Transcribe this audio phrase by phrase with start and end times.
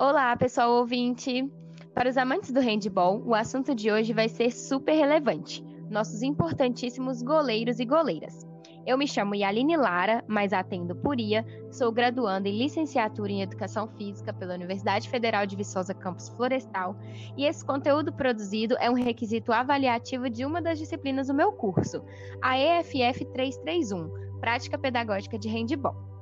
[0.00, 1.50] Olá, pessoal ouvinte!
[1.92, 7.20] Para os amantes do handball, o assunto de hoje vai ser super relevante: nossos importantíssimos
[7.20, 8.46] goleiros e goleiras.
[8.86, 13.88] Eu me chamo Yaline Lara, mas atendo por IA, sou graduanda em licenciatura em Educação
[13.88, 16.94] Física pela Universidade Federal de Viçosa Campus Florestal,
[17.36, 22.04] e esse conteúdo produzido é um requisito avaliativo de uma das disciplinas do meu curso,
[22.40, 26.17] a EFF 331, Prática Pedagógica de Handball.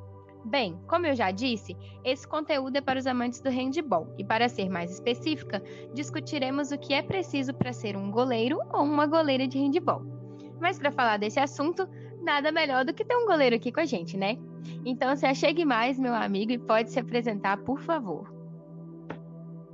[0.48, 4.48] Bem, como eu já disse, esse conteúdo é para os amantes do handball e, para
[4.48, 5.60] ser mais específica,
[5.92, 10.02] discutiremos o que é preciso para ser um goleiro ou uma goleira de handball.
[10.60, 11.88] Mas para falar desse assunto,
[12.22, 14.38] nada melhor do que ter um goleiro aqui com a gente, né?
[14.84, 18.32] Então se achegue mais, meu amigo, e pode se apresentar, por favor.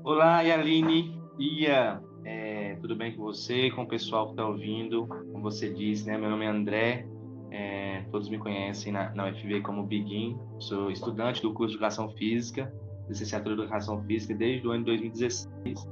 [0.02, 1.20] Olá, Yaline.
[1.38, 5.06] Ia, é, tudo bem com você, com o pessoal que está ouvindo?
[5.06, 6.16] Como você disse, né?
[6.16, 7.06] Meu nome é André,
[7.52, 10.38] é, todos me conhecem na, na UFV como Biguin.
[10.58, 12.72] Sou estudante do curso de Educação Física,
[13.06, 15.86] licenciatura de Educação Física desde o ano 2016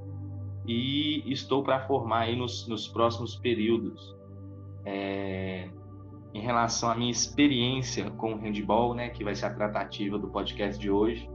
[0.66, 4.16] e estou para formar aí nos, nos próximos períodos.
[4.86, 5.68] É,
[6.32, 10.28] em relação à minha experiência com o handball, né, que vai ser a tratativa do
[10.28, 11.28] podcast de hoje,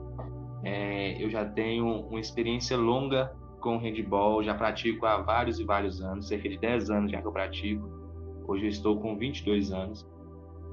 [0.63, 5.63] é, eu já tenho uma experiência longa com o handball, já pratico há vários e
[5.63, 7.87] vários anos, cerca de 10 anos já que eu pratico.
[8.47, 10.14] Hoje eu estou com 22 anos.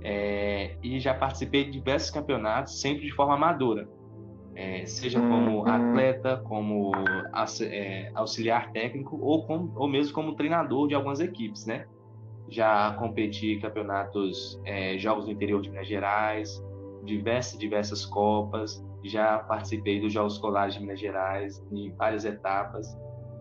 [0.05, 3.89] É, e já participei de diversos campeonatos, sempre de forma amadora,
[4.55, 5.69] é, seja como uhum.
[5.69, 6.93] atleta, como
[7.63, 11.87] é, auxiliar técnico ou, com, ou mesmo como treinador de algumas equipes, né?
[12.49, 16.63] Já competi em campeonatos, é, jogos do interior de Minas Gerais,
[17.05, 22.87] diversas diversas copas, já participei dos Jogos Escolares de Minas Gerais em várias etapas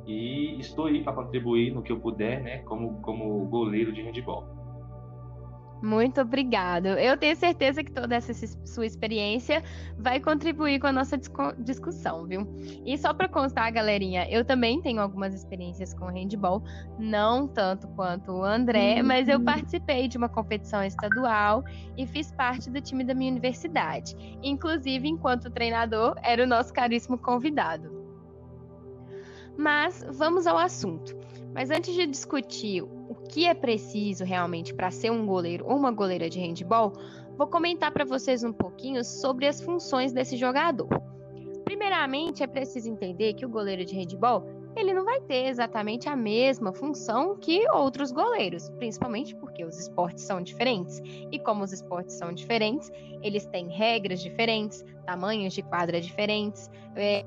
[0.07, 2.59] e estou aí para contribuir no que eu puder, né?
[2.59, 4.60] Como como goleiro de handball.
[5.81, 6.87] Muito obrigado.
[6.87, 8.33] Eu tenho certeza que toda essa
[8.65, 9.63] sua experiência
[9.97, 11.19] vai contribuir com a nossa
[11.57, 12.47] discussão, viu?
[12.85, 16.63] E só para constar, galerinha, eu também tenho algumas experiências com handball,
[16.99, 19.07] não tanto quanto o André, uhum.
[19.07, 21.63] mas eu participei de uma competição estadual
[21.97, 24.16] e fiz parte do time da minha universidade.
[24.44, 28.01] Inclusive, enquanto treinador, era o nosso caríssimo convidado.
[29.57, 31.16] Mas vamos ao assunto.
[31.53, 35.91] Mas antes de discutir o que é preciso realmente para ser um goleiro ou uma
[35.91, 36.94] goleira de handball,
[37.38, 40.88] vou comentar para vocês um pouquinho sobre as funções desse jogador.
[41.66, 44.45] Primeiramente, é preciso entender que o goleiro de handball
[44.77, 50.23] ele não vai ter exatamente a mesma função que outros goleiros, principalmente porque os esportes
[50.23, 51.01] são diferentes.
[51.29, 52.89] E como os esportes são diferentes,
[53.21, 57.25] eles têm regras diferentes, tamanhos de quadra diferentes, é,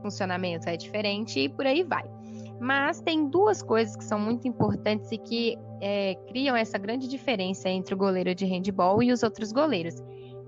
[0.00, 2.17] funcionamento é diferente e por aí vai.
[2.60, 7.68] Mas tem duas coisas que são muito importantes e que é, criam essa grande diferença
[7.68, 9.94] entre o goleiro de handball e os outros goleiros,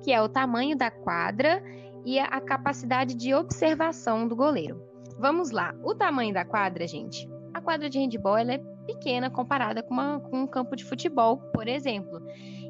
[0.03, 1.63] que é o tamanho da quadra
[2.05, 4.83] e a capacidade de observação do goleiro.
[5.19, 7.29] Vamos lá, o tamanho da quadra, gente.
[7.53, 11.69] A quadra de handball é pequena comparada com, uma, com um campo de futebol, por
[11.69, 12.21] exemplo.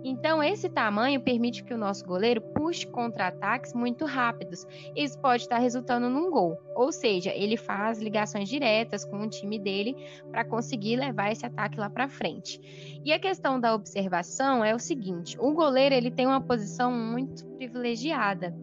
[0.02, 4.66] Então, esse tamanho permite que o nosso goleiro puxe contra-ataques muito rápidos.
[4.96, 6.58] Isso pode estar resultando num gol.
[6.74, 9.94] Ou seja, ele faz ligações diretas com o time dele
[10.30, 13.00] para conseguir levar esse ataque lá para frente.
[13.04, 17.46] E a questão da observação é o seguinte: o goleiro ele tem uma posição muito
[17.56, 18.54] privilegiada.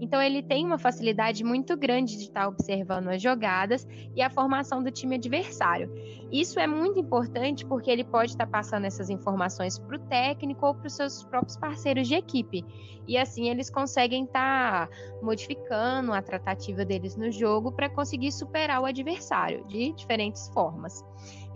[0.00, 4.82] Então ele tem uma facilidade muito grande de estar observando as jogadas e a formação
[4.82, 5.90] do time adversário.
[6.30, 10.74] Isso é muito importante porque ele pode estar passando essas informações para o técnico ou
[10.74, 12.64] para os seus próprios parceiros de equipe.
[13.06, 14.88] E assim eles conseguem estar
[15.22, 21.04] modificando a tratativa deles no jogo para conseguir superar o adversário de diferentes formas.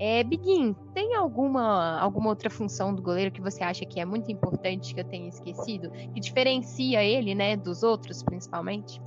[0.03, 4.33] É, Biguin, tem alguma, alguma outra função do goleiro que você acha que é muito
[4.33, 8.99] importante que eu tenha esquecido, que diferencia ele, né, dos outros, principalmente?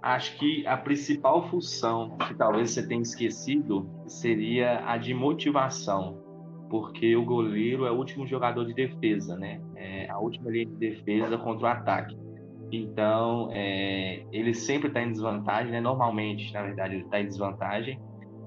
[0.00, 6.22] Acho que a principal função que talvez você tenha esquecido seria a de motivação,
[6.70, 9.60] porque o goleiro é o último jogador de defesa, né?
[9.74, 12.16] É a última linha de defesa contra o ataque.
[12.70, 15.80] Então, é, ele sempre está em desvantagem, né?
[15.80, 18.00] Normalmente, na verdade, ele está em desvantagem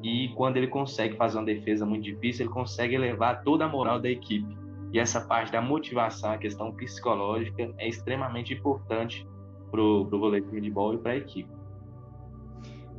[0.04, 4.02] e quando ele consegue fazer uma defesa muito difícil, ele consegue elevar toda a moral
[4.02, 4.58] da equipe.
[4.92, 9.26] E essa parte da motivação, a questão psicológica, é extremamente importante
[9.72, 11.50] para o goleiro de handball e para a equipe.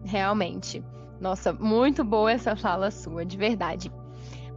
[0.02, 0.82] Realmente.
[1.20, 3.92] Nossa, muito boa essa fala sua, de verdade.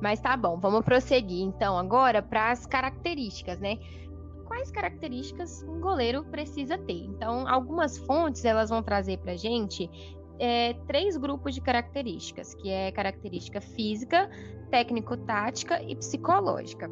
[0.02, 3.78] Mas tá bom, vamos prosseguir então agora para as características, né?
[4.46, 7.04] Quais características um goleiro precisa ter?
[7.04, 9.90] Então, algumas fontes elas vão trazer para gente
[10.40, 14.30] é, três grupos de características, que é característica física,
[14.70, 16.90] técnico-tática e psicológica.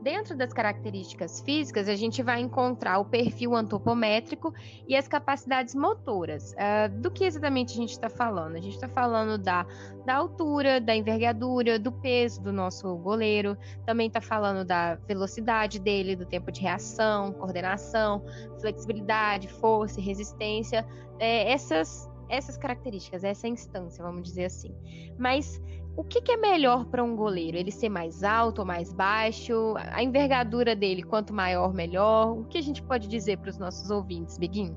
[0.00, 4.54] Dentro das características físicas, a gente vai encontrar o perfil antropométrico
[4.86, 6.52] e as capacidades motoras.
[6.52, 8.54] Uh, do que exatamente a gente está falando?
[8.54, 9.66] A gente está falando da,
[10.06, 16.14] da altura, da envergadura, do peso do nosso goleiro, também está falando da velocidade dele,
[16.14, 18.24] do tempo de reação, coordenação,
[18.60, 20.86] flexibilidade, força e resistência.
[21.18, 24.74] É, essas, essas características, essa instância, vamos dizer assim.
[25.18, 25.62] Mas
[25.96, 27.56] o que, que é melhor para um goleiro?
[27.56, 29.74] Ele ser mais alto ou mais baixo?
[29.76, 32.38] A envergadura dele, quanto maior, melhor?
[32.38, 34.76] O que a gente pode dizer para os nossos ouvintes, Beguin?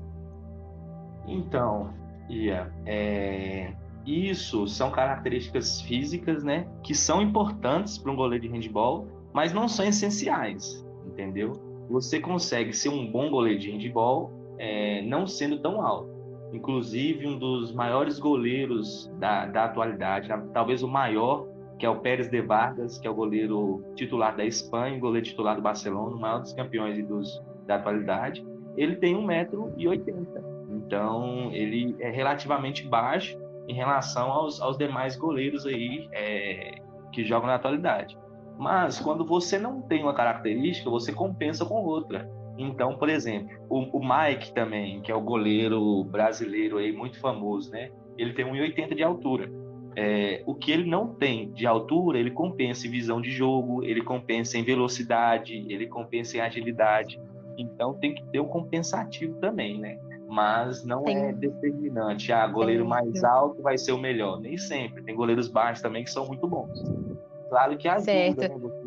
[1.26, 1.94] Então,
[2.28, 3.72] Ia, é...
[4.04, 9.68] isso são características físicas, né, que são importantes para um goleiro de handball, mas não
[9.68, 11.52] são essenciais, entendeu?
[11.88, 16.21] Você consegue ser um bom goleiro de handball é, não sendo tão alto
[16.52, 21.46] inclusive um dos maiores goleiros da, da atualidade, talvez o maior,
[21.78, 25.56] que é o Pérez de Vargas, que é o goleiro titular da Espanha, goleiro titular
[25.56, 28.46] do Barcelona, o maior dos campeões dos, da atualidade.
[28.76, 30.26] Ele tem 1,80m,
[30.70, 33.38] então ele é relativamente baixo
[33.68, 36.74] em relação aos, aos demais goleiros aí é,
[37.12, 38.18] que jogam na atualidade.
[38.58, 42.30] Mas quando você não tem uma característica, você compensa com outra.
[42.58, 47.70] Então, por exemplo, o, o, Mike também, que é o goleiro brasileiro aí muito famoso,
[47.70, 47.90] né?
[48.18, 49.50] Ele tem 1,80 de altura.
[49.96, 54.02] É, o que ele não tem de altura, ele compensa em visão de jogo, ele
[54.02, 57.20] compensa em velocidade, ele compensa em agilidade.
[57.58, 59.98] Então tem que ter um compensativo também, né?
[60.28, 62.32] Mas não é determinante.
[62.32, 64.40] Ah, goleiro mais alto vai ser o melhor.
[64.40, 65.02] Nem sempre.
[65.02, 66.82] Tem goleiros baixos também que são muito bons.
[67.50, 68.40] Claro que ajuda, certo.
[68.40, 68.81] né?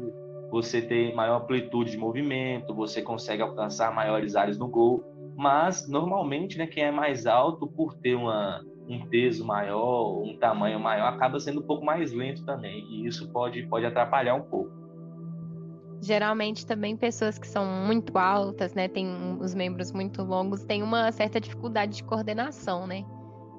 [0.56, 5.04] Você tem maior amplitude de movimento, você consegue alcançar maiores áreas no gol,
[5.36, 10.80] mas normalmente, né, quem é mais alto, por ter uma, um peso maior, um tamanho
[10.80, 14.72] maior, acaba sendo um pouco mais lento também, e isso pode, pode atrapalhar um pouco.
[16.02, 21.12] Geralmente também pessoas que são muito altas, né, tem os membros muito longos, têm uma
[21.12, 23.04] certa dificuldade de coordenação, né?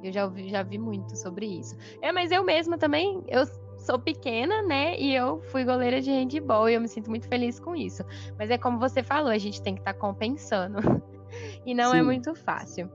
[0.02, 1.76] Eu já, ouvi, já vi muito sobre isso.
[2.00, 3.44] É, mas eu mesma também, eu
[3.86, 4.98] sou pequena, né?
[4.98, 8.04] E eu fui goleira de handball e eu me sinto muito feliz com isso.
[8.36, 10.78] Mas é como você falou, a gente tem que estar tá compensando.
[11.64, 11.98] e não é Sim.
[11.98, 12.90] é muito fácil.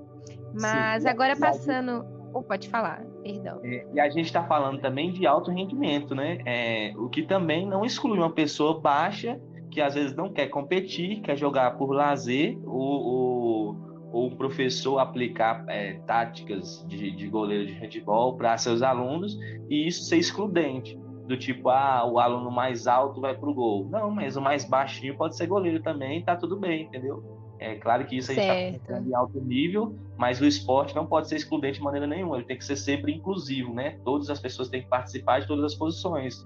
[0.54, 1.10] Mas Sim.
[1.10, 2.06] agora passando.
[2.34, 3.60] Oh, pode falar, perdão.
[3.64, 6.40] É, e a gente está falando também de alto rendimento, né?
[6.46, 9.40] É, o que também não exclui uma pessoa baixa
[9.70, 15.00] que às vezes não quer competir, quer jogar por lazer, ou, ou ou um professor
[15.00, 21.00] aplicar é, táticas de, de goleiro de handball para seus alunos e isso ser excludente,
[21.28, 23.88] do tipo, ah, o aluno mais alto vai para o gol.
[23.90, 27.24] Não, mas o mais baixinho pode ser goleiro também, tá tudo bem, entendeu?
[27.58, 31.30] É claro que isso a gente está em alto nível, mas o esporte não pode
[31.30, 34.00] ser excludente de maneira nenhuma, ele tem que ser sempre inclusivo, né?
[34.04, 36.44] Todas as pessoas têm que participar de todas as posições.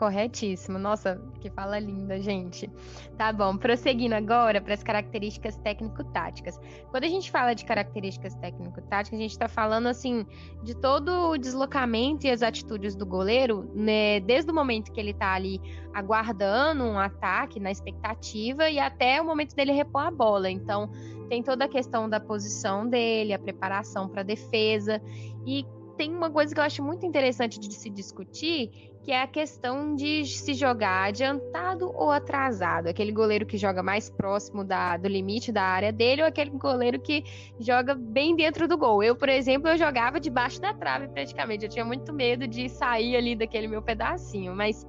[0.00, 0.78] Corretíssimo.
[0.78, 2.70] Nossa, que fala linda, gente.
[3.18, 6.58] Tá bom, prosseguindo agora para as características técnico-táticas.
[6.90, 10.24] Quando a gente fala de características técnico-táticas, a gente está falando assim
[10.62, 15.10] de todo o deslocamento e as atitudes do goleiro, né, desde o momento que ele
[15.10, 15.60] está ali
[15.92, 20.50] aguardando um ataque, na expectativa, e até o momento dele repor a bola.
[20.50, 20.90] Então,
[21.28, 24.98] tem toda a questão da posição dele, a preparação para defesa.
[25.46, 25.66] E
[26.00, 28.70] tem uma coisa que eu acho muito interessante de se discutir,
[29.02, 32.86] que é a questão de se jogar adiantado ou atrasado.
[32.86, 36.98] Aquele goleiro que joga mais próximo da, do limite da área dele ou aquele goleiro
[36.98, 37.22] que
[37.58, 39.02] joga bem dentro do gol.
[39.02, 41.66] Eu, por exemplo, eu jogava debaixo da trave praticamente.
[41.66, 44.56] Eu tinha muito medo de sair ali daquele meu pedacinho.
[44.56, 44.86] Mas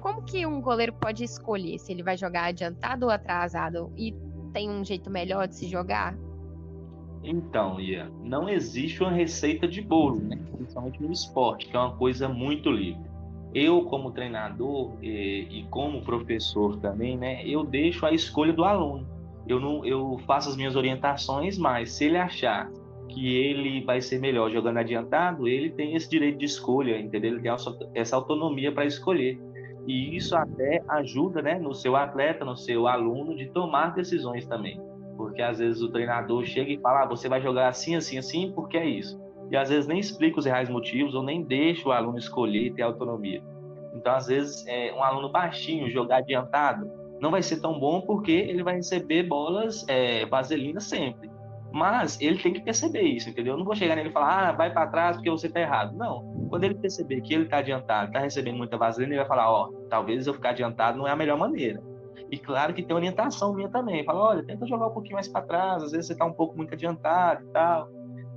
[0.00, 3.92] como que um goleiro pode escolher se ele vai jogar adiantado ou atrasado?
[3.96, 4.14] E
[4.52, 6.16] tem um jeito melhor de se jogar?
[7.22, 10.38] Então, Ia, não existe uma receita de bolo, né?
[10.56, 13.12] principalmente no esporte, que é uma coisa muito livre
[13.54, 19.06] eu como treinador e, e, como professor também, né, eu deixo a escolha do aluno.
[19.46, 22.70] Eu não, eu faço as minhas orientações, mas se ele achar
[23.08, 27.32] que ele vai ser melhor jogando adiantado, ele tem esse direito de escolha, entendeu?
[27.32, 27.52] Ele tem
[27.94, 29.38] essa autonomia para escolher.
[29.86, 34.80] E isso até ajuda, né, no seu atleta, no seu aluno, de tomar decisões também.
[35.16, 38.52] Porque às vezes o treinador chega e fala: ah, você vai jogar assim, assim, assim,
[38.52, 39.20] porque é isso
[39.52, 42.72] e às vezes nem explica os reais motivos ou nem deixa o aluno escolher e
[42.72, 43.42] ter autonomia.
[43.94, 46.90] Então, às vezes, é, um aluno baixinho jogar adiantado
[47.20, 51.30] não vai ser tão bom porque ele vai receber bolas é, vaselinas sempre.
[51.70, 53.52] Mas ele tem que perceber isso, entendeu?
[53.52, 55.94] Eu não vou chegar nele e falar, ah, vai para trás porque você está errado.
[55.98, 56.22] Não.
[56.48, 59.68] Quando ele perceber que ele está adiantado, está recebendo muita vaselina, ele vai falar, ó,
[59.68, 61.82] oh, talvez eu ficar adiantado não é a melhor maneira.
[62.30, 64.04] E claro que tem orientação minha também.
[64.04, 66.56] Fala, olha, tenta jogar um pouquinho mais para trás, às vezes você está um pouco
[66.56, 67.88] muito adiantado e tal.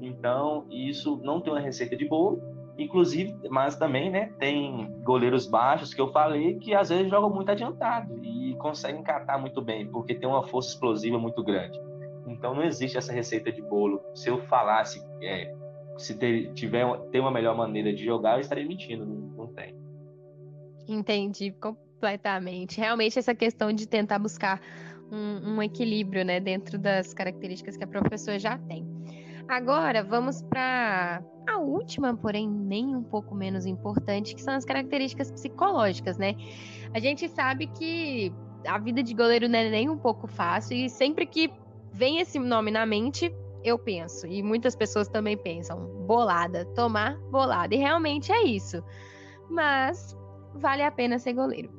[0.01, 2.41] Então, isso não tem uma receita de bolo,
[2.77, 7.49] Inclusive, mas também, né, tem goleiros baixos que eu falei que às vezes jogam muito
[7.49, 11.79] adiantado e conseguem catar muito bem, porque tem uma força explosiva muito grande.
[12.27, 14.01] Então não existe essa receita de bolo.
[14.13, 15.55] Se eu falasse, é,
[15.97, 19.73] se ter, tiver ter uma melhor maneira de jogar, eu estaria mentindo, não, não tem.
[20.87, 21.51] Entendi
[21.95, 22.79] completamente.
[22.79, 24.61] Realmente essa questão de tentar buscar
[25.11, 28.85] um, um equilíbrio, né, dentro das características que a professora já tem.
[29.47, 35.31] Agora vamos para a última, porém nem um pouco menos importante, que são as características
[35.31, 36.35] psicológicas, né?
[36.93, 38.33] A gente sabe que
[38.67, 41.53] a vida de goleiro não é nem um pouco fácil e sempre que
[41.93, 43.31] vem esse nome na mente,
[43.63, 47.75] eu penso, e muitas pessoas também pensam, bolada, tomar bolada.
[47.75, 48.83] E realmente é isso.
[49.47, 50.17] Mas
[50.55, 51.69] vale a pena ser goleiro.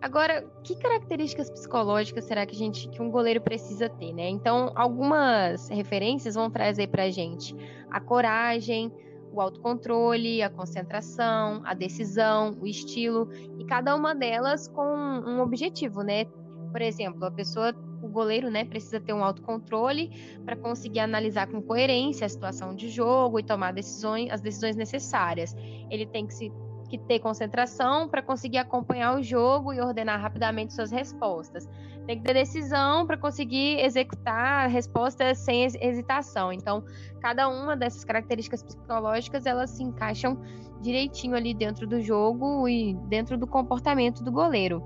[0.00, 4.28] Agora, que características psicológicas será que, gente, que um goleiro precisa ter, né?
[4.28, 7.56] Então, algumas referências vão trazer para a gente
[7.90, 8.92] a coragem,
[9.32, 16.02] o autocontrole, a concentração, a decisão, o estilo, e cada uma delas com um objetivo,
[16.02, 16.26] né?
[16.70, 20.10] Por exemplo, a pessoa, o goleiro, né, precisa ter um autocontrole
[20.44, 25.54] para conseguir analisar com coerência a situação de jogo e tomar decisões, as decisões necessárias.
[25.90, 26.52] Ele tem que se
[26.98, 31.68] que ter concentração para conseguir acompanhar o jogo e ordenar rapidamente suas respostas.
[32.06, 36.52] Tem que ter decisão para conseguir executar respostas sem hesitação.
[36.52, 36.84] Então,
[37.20, 40.38] cada uma dessas características psicológicas, elas se encaixam
[40.80, 44.82] direitinho ali dentro do jogo e dentro do comportamento do goleiro.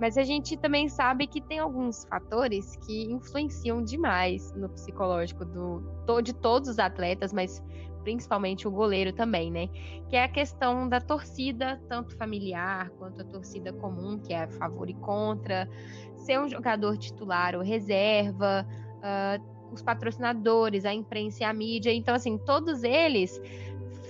[0.00, 6.20] Mas a gente também sabe que tem alguns fatores que influenciam demais no psicológico do,
[6.20, 7.62] de todos os atletas, mas
[8.04, 9.68] principalmente o goleiro também, né?
[10.08, 14.48] Que é a questão da torcida, tanto familiar quanto a torcida comum, que é a
[14.48, 15.68] favor e contra,
[16.14, 18.64] ser um jogador titular ou reserva,
[18.98, 21.92] uh, os patrocinadores, a imprensa e a mídia.
[21.92, 23.40] Então, assim, todos eles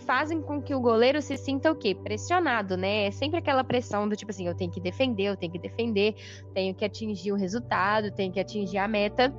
[0.04, 1.94] fazem com que o goleiro se sinta o quê?
[1.94, 3.06] Pressionado, né?
[3.06, 6.14] É sempre aquela pressão do tipo assim, eu tenho que defender, eu tenho que defender,
[6.52, 9.32] tenho que atingir o resultado, tenho que atingir a meta.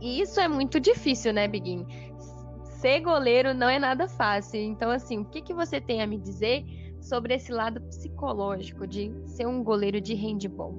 [0.00, 1.86] E isso é muito difícil, né, Biguin?
[2.86, 4.60] Ser goleiro não é nada fácil.
[4.60, 6.64] Então, assim, o que, que você tem a me dizer
[7.00, 10.72] sobre esse lado psicológico de ser um goleiro de handball?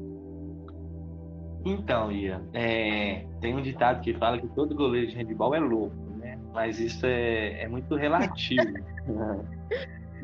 [1.65, 5.97] Então, Ia, é, tem um ditado que fala que todo goleiro de handball é louco,
[6.17, 6.39] né?
[6.53, 8.63] Mas isso é, é muito relativo.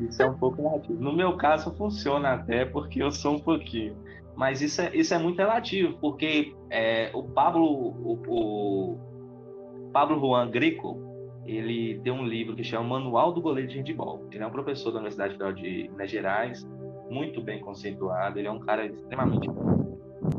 [0.00, 1.00] Isso é um pouco relativo.
[1.00, 3.96] No meu caso, funciona até porque eu sou um pouquinho.
[4.34, 10.50] Mas isso é, isso é muito relativo, porque é, o Pablo, o, o Pablo Juan
[10.50, 11.13] Grico,
[11.46, 14.26] ele tem um livro que chama Manual do Goleiro de Handball.
[14.32, 16.66] Ele é um professor da Universidade Federal de Minas Gerais,
[17.10, 19.48] muito bem conceituado, ele é um cara extremamente.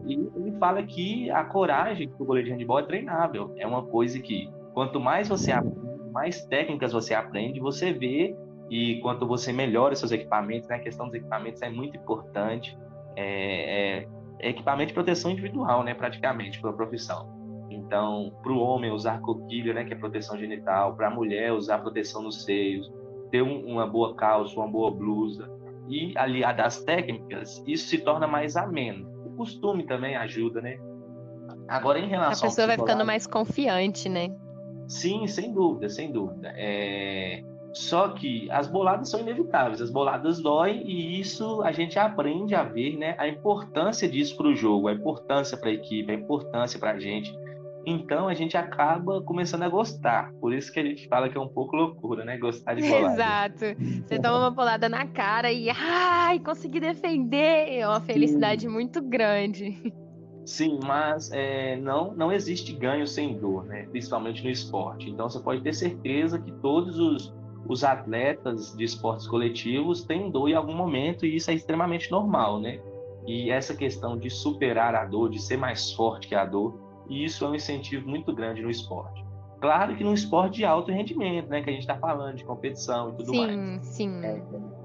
[0.05, 3.53] E ele fala que a coragem do goleiro de handball é treinável.
[3.57, 5.79] É uma coisa que, quanto mais você aprende,
[6.11, 8.35] mais técnicas você aprende, você vê,
[8.69, 10.77] e quanto você melhora seus equipamentos, né?
[10.77, 12.77] a questão dos equipamentos é muito importante.
[13.15, 14.07] É, é,
[14.39, 15.93] é equipamento de proteção individual, né?
[15.93, 17.44] praticamente, para a profissão.
[17.69, 21.79] Então, para o homem usar coquilha, né, que é proteção genital, para a mulher usar
[21.79, 22.91] proteção nos seios,
[23.31, 25.49] ter um, uma boa calça, uma boa blusa
[25.87, 29.07] e aliado às técnicas, isso se torna mais ameno.
[29.25, 30.79] O costume também ajuda, né?
[31.67, 34.35] Agora, em relação a pessoa vai ficando mais confiante, né?
[34.87, 36.53] Sim, sem dúvida, sem dúvida.
[36.55, 37.43] É...
[37.73, 42.63] Só que as boladas são inevitáveis, as boladas doem e isso a gente aprende a
[42.63, 43.15] ver, né?
[43.17, 46.99] A importância disso para o jogo, a importância para a equipe, a importância para a
[46.99, 47.37] gente.
[47.85, 50.31] Então a gente acaba começando a gostar.
[50.41, 52.37] Por isso que a gente fala que é um pouco loucura, né?
[52.37, 53.13] Gostar de bolada.
[53.13, 53.65] Exato.
[54.07, 57.79] Você toma uma bolada na cara e ai, consegui defender.
[57.79, 58.69] É uma felicidade Sim.
[58.69, 59.93] muito grande.
[60.45, 63.87] Sim, mas é, não, não existe ganho sem dor, né?
[63.89, 65.09] Principalmente no esporte.
[65.09, 67.33] Então você pode ter certeza que todos os,
[67.67, 72.59] os atletas de esportes coletivos têm dor em algum momento e isso é extremamente normal,
[72.59, 72.79] né?
[73.27, 77.23] E essa questão de superar a dor, de ser mais forte que a dor, e
[77.25, 79.25] isso é um incentivo muito grande no esporte.
[79.59, 83.09] Claro que no esporte de alto rendimento, né, que a gente está falando de competição
[83.09, 83.87] e tudo sim, mais.
[83.87, 84.25] Sim, sim.
[84.25, 84.41] É,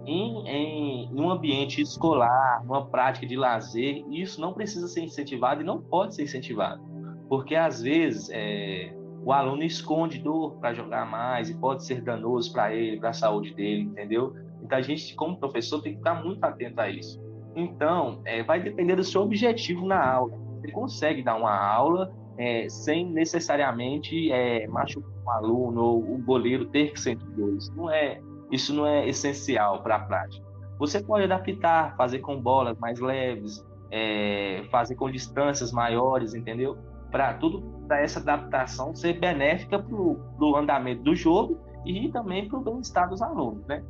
[0.07, 5.61] em, em, em um ambiente escolar, numa prática de lazer, isso não precisa ser incentivado
[5.61, 6.83] e não pode ser incentivado,
[7.29, 12.53] porque às vezes é, o aluno esconde dor para jogar mais e pode ser danoso
[12.53, 14.35] para ele, para a saúde dele, entendeu?
[14.62, 17.21] Então a gente, como professor, tem que estar muito atento a isso.
[17.55, 22.69] Então, é, vai depender do seu objetivo na aula você consegue dar uma aula é,
[22.69, 27.57] sem necessariamente é, machucar um aluno ou o goleiro ter que sentir dor.
[27.57, 30.45] Isso não é, isso não é essencial para a prática.
[30.79, 36.79] Você pode adaptar, fazer com bolas mais leves, é, fazer com distâncias maiores, entendeu?
[37.11, 42.59] Para tudo, para essa adaptação ser benéfica para o andamento do jogo e também para
[42.59, 43.83] o bem-estar dos alunos, né?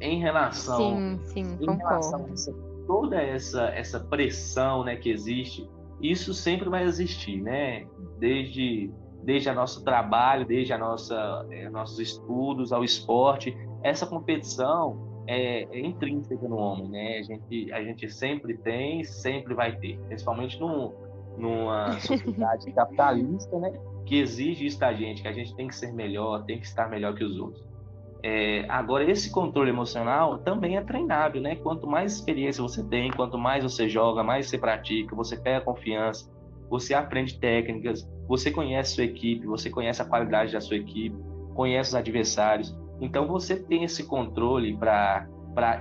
[0.00, 2.52] em relação, sim, sim, em relação a essa,
[2.86, 5.68] toda essa, essa pressão né, que existe,
[6.04, 7.86] isso sempre vai existir, né?
[8.18, 8.92] Desde,
[9.22, 15.62] desde o nosso trabalho, desde a nossa, é, nossos estudos, ao esporte, essa competição é,
[15.62, 17.18] é, intrínseca no homem, né?
[17.18, 20.92] A gente, a gente sempre tem, sempre vai ter, principalmente num,
[21.38, 23.72] numa sociedade capitalista, né?
[24.04, 26.90] Que exige isso da gente, que a gente tem que ser melhor, tem que estar
[26.90, 27.66] melhor que os outros.
[28.26, 31.56] É, agora, esse controle emocional também é treinável, né?
[31.56, 36.32] Quanto mais experiência você tem, quanto mais você joga, mais você pratica, você pega confiança,
[36.70, 41.14] você aprende técnicas, você conhece sua equipe, você conhece a qualidade da sua equipe,
[41.54, 42.74] conhece os adversários.
[42.98, 45.28] Então, você tem esse controle para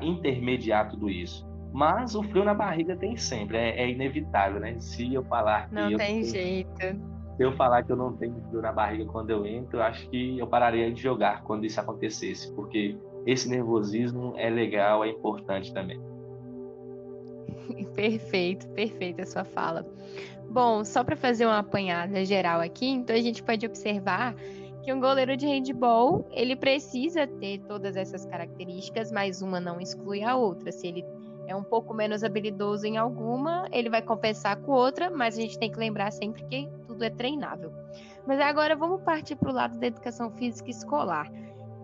[0.01, 1.47] intermediar tudo isso.
[1.71, 4.77] Mas o frio na barriga tem sempre, é, é inevitável, né?
[4.81, 5.75] Se eu falar que.
[5.75, 9.45] Não tem jeito se eu falar que eu não tenho frio na barriga quando eu
[9.45, 15.03] entro, acho que eu pararia de jogar quando isso acontecesse, porque esse nervosismo é legal,
[15.03, 15.99] é importante também.
[17.95, 19.85] Perfeito, perfeita a sua fala.
[20.49, 24.35] Bom, só para fazer uma apanhada geral aqui, então a gente pode observar
[24.83, 30.23] que um goleiro de handball, ele precisa ter todas essas características, mas uma não exclui
[30.23, 30.71] a outra.
[30.71, 31.05] Se ele
[31.47, 35.59] é um pouco menos habilidoso em alguma, ele vai compensar com outra, mas a gente
[35.59, 37.71] tem que lembrar sempre que tudo é treinável.
[38.25, 41.29] Mas agora vamos partir para o lado da educação física escolar.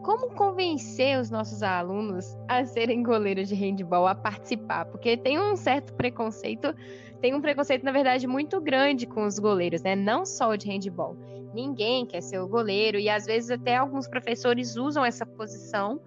[0.03, 4.85] Como convencer os nossos alunos a serem goleiros de handball, a participar?
[4.85, 6.73] Porque tem um certo preconceito,
[7.19, 9.95] tem um preconceito, na verdade, muito grande com os goleiros, né?
[9.95, 11.17] Não só de handball.
[11.53, 15.99] Ninguém quer ser o goleiro, e às vezes até alguns professores usam essa posição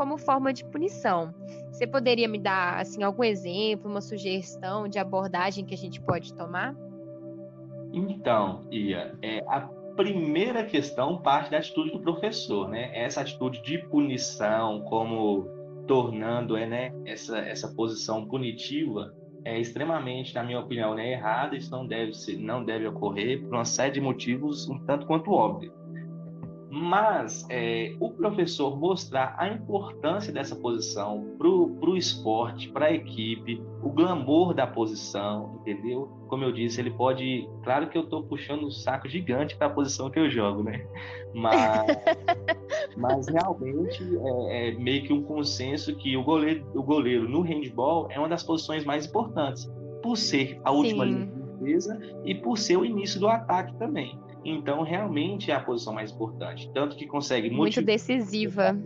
[0.00, 1.34] como forma de punição.
[1.70, 6.32] Você poderia me dar assim algum exemplo, uma sugestão de abordagem que a gente pode
[6.32, 6.74] tomar?
[7.92, 9.60] Então, Ia, é, a
[9.96, 12.90] primeira questão parte da atitude do professor, né?
[12.94, 15.46] Essa atitude de punição, como
[15.86, 19.14] tornando é, né, essa, essa posição punitiva,
[19.44, 21.54] é extremamente, na minha opinião, né, errada.
[21.54, 25.78] Isso não deve, não deve ocorrer por uma série de motivos um tanto quanto óbvio
[26.70, 33.60] mas é, o professor mostrar a importância dessa posição para o esporte, para a equipe,
[33.82, 36.08] o glamour da posição, entendeu?
[36.28, 37.48] Como eu disse, ele pode.
[37.64, 40.86] Claro que eu estou puxando um saco gigante para a posição que eu jogo, né?
[41.32, 41.86] Mas,
[42.96, 44.02] mas realmente
[44.48, 48.28] é, é, meio que um consenso que o goleiro, o goleiro no handball é uma
[48.28, 49.70] das posições mais importantes,
[50.02, 51.12] por ser a última Sim.
[51.12, 54.18] linha de defesa e por ser o início do ataque também.
[54.44, 56.70] Então, realmente é a posição mais importante.
[56.72, 57.50] Tanto que consegue.
[57.50, 58.76] Muito decisiva.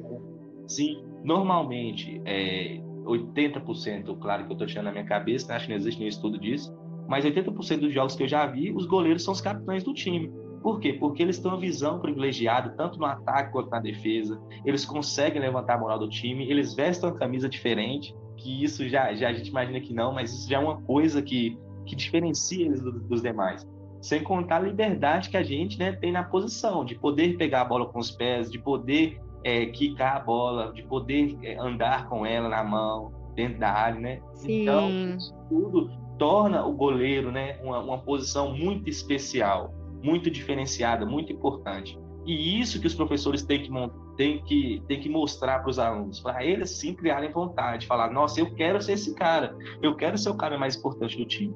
[0.66, 5.56] Sim, normalmente, é, 80%, claro que eu estou tirando na minha cabeça, né?
[5.56, 6.74] acho que não existe nenhum estudo disso,
[7.06, 10.32] mas 80% dos jogos que eu já vi, os goleiros são os capitães do time.
[10.62, 10.94] Por quê?
[10.94, 14.40] Porque eles têm uma visão privilegiada, tanto no ataque quanto na defesa.
[14.64, 19.12] Eles conseguem levantar a moral do time, eles vestem uma camisa diferente, que isso já,
[19.14, 22.64] já a gente imagina que não, mas isso já é uma coisa que, que diferencia
[22.64, 23.68] eles dos demais.
[24.04, 27.64] Sem contar a liberdade que a gente né, tem na posição, de poder pegar a
[27.64, 32.26] bola com os pés, de poder é, quicar a bola, de poder é, andar com
[32.26, 34.20] ela na mão, dentro da área, né?
[34.34, 34.60] Sim.
[34.60, 41.32] Então, isso tudo torna o goleiro né, uma, uma posição muito especial, muito diferenciada, muito
[41.32, 41.98] importante.
[42.26, 43.70] E isso que os professores têm que,
[44.18, 48.38] têm que, têm que mostrar para os alunos, para eles sim criarem vontade, falar: nossa,
[48.38, 51.54] eu quero ser esse cara, eu quero ser o cara mais importante do time.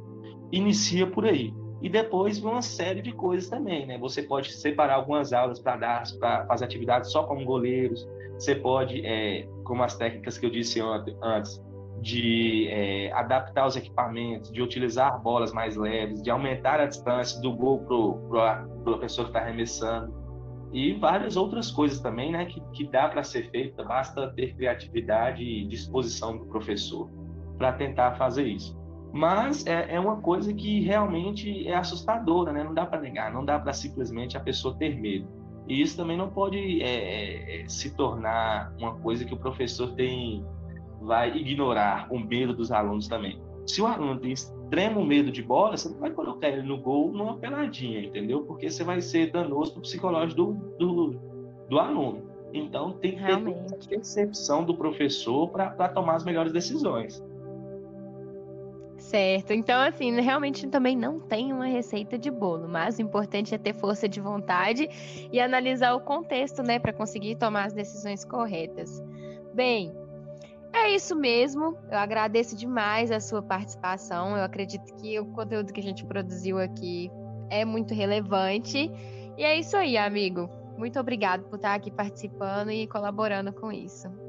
[0.51, 1.53] Inicia por aí.
[1.81, 3.99] E depois uma série de coisas também, né?
[3.99, 8.07] Você pode separar algumas aulas para dar, para fazer atividades só como goleiros.
[8.35, 10.81] Você pode, é, como as técnicas que eu disse
[11.23, 11.63] antes,
[12.01, 17.53] de é, adaptar os equipamentos, de utilizar bolas mais leves, de aumentar a distância do
[17.53, 17.81] gol
[18.29, 20.19] para o professor que está arremessando
[20.73, 25.43] e várias outras coisas também, né, que, que dá para ser feita, basta ter criatividade
[25.43, 27.11] e disposição do professor
[27.57, 28.78] para tentar fazer isso.
[29.13, 32.63] Mas é, é, uma coisa que realmente é assustadora, né?
[32.63, 35.27] Não dá para negar, não dá para simplesmente a pessoa ter medo.
[35.69, 39.95] E isso também não pode é, é, é, se tornar uma coisa que o professor
[39.95, 40.45] tem
[41.01, 43.41] vai ignorar o medo dos alunos também.
[43.67, 47.13] Se o aluno tem extremo medo de bola, você não vai colocar ele no gol
[47.13, 48.43] numa peladinha, entendeu?
[48.45, 51.21] Porque você vai ser danoso para o psicológico do, do,
[51.69, 52.23] do, aluno.
[52.53, 57.23] Então tem que ter a percepção do professor para tomar as melhores decisões.
[58.99, 59.53] Certo.
[59.53, 63.73] Então, assim, realmente também não tem uma receita de bolo, mas o importante é ter
[63.73, 64.89] força de vontade
[65.33, 69.03] e analisar o contexto, né, para conseguir tomar as decisões corretas.
[69.55, 69.95] Bem,
[70.73, 71.77] é isso mesmo.
[71.91, 74.37] Eu agradeço demais a sua participação.
[74.37, 77.11] Eu acredito que o conteúdo que a gente produziu aqui
[77.49, 78.91] é muito relevante.
[79.37, 80.51] E é isso aí, amigo.
[80.77, 84.28] Muito obrigado por estar aqui participando e colaborando com isso.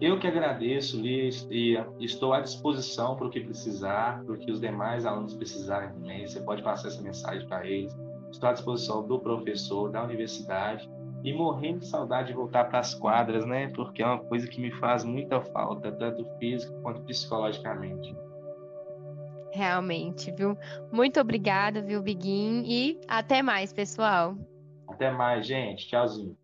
[0.00, 4.50] Eu que agradeço, Liz, e estou à disposição para o que precisar, para o que
[4.50, 6.26] os demais alunos precisarem também.
[6.26, 7.94] Você pode passar essa mensagem para eles.
[8.30, 10.90] Estou à disposição do professor, da universidade
[11.22, 13.68] e morrendo de saudade de voltar para as quadras, né?
[13.74, 18.16] Porque é uma coisa que me faz muita falta, tanto físico quanto psicologicamente.
[19.52, 20.56] Realmente, viu?
[20.90, 22.62] Muito obrigada, viu, Biguin?
[22.64, 24.34] E até mais, pessoal.
[24.88, 25.86] Até mais, gente.
[25.88, 26.36] Tchauzinho.